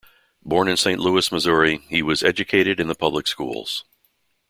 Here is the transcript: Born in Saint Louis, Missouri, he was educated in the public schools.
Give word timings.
Born 0.43 0.67
in 0.67 0.77
Saint 0.77 0.99
Louis, 0.99 1.31
Missouri, 1.31 1.83
he 1.87 2.01
was 2.01 2.23
educated 2.23 2.79
in 2.79 2.87
the 2.87 2.95
public 2.95 3.27
schools. 3.27 3.85